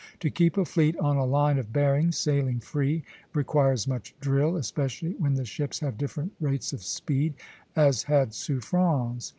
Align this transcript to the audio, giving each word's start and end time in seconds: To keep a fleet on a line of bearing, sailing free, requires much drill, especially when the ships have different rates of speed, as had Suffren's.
To 0.21 0.31
keep 0.31 0.57
a 0.57 0.65
fleet 0.65 0.97
on 0.97 1.17
a 1.17 1.25
line 1.25 1.59
of 1.59 1.71
bearing, 1.71 2.11
sailing 2.11 2.59
free, 2.59 3.03
requires 3.35 3.87
much 3.87 4.15
drill, 4.19 4.57
especially 4.57 5.11
when 5.19 5.35
the 5.35 5.45
ships 5.45 5.79
have 5.81 5.95
different 5.99 6.31
rates 6.39 6.73
of 6.73 6.81
speed, 6.81 7.35
as 7.75 8.01
had 8.01 8.33
Suffren's. 8.33 9.29